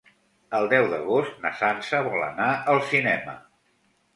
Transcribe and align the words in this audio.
El 0.59 0.69
deu 0.71 0.87
d'agost 0.93 1.37
na 1.45 1.51
Sança 1.59 2.01
vol 2.09 2.25
anar 2.31 2.51
al 2.75 2.83
cinema. 2.95 3.37